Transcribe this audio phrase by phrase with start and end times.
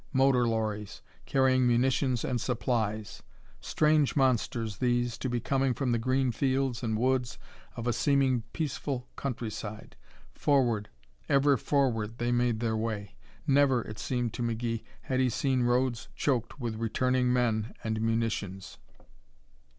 [0.13, 3.21] Motor lorries, carrying munitions and supplies.
[3.59, 7.37] Strange monsters, these, to be coming from the green fields and woods
[7.75, 9.95] of a seeming peaceful countryside.
[10.33, 10.89] Forward,
[11.29, 13.15] ever forward they made their way.
[13.45, 18.79] Never, it seemed to McGee, had he seen roads choked with returning men and munitions.